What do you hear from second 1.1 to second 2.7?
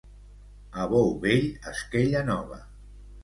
vell, esquella nova.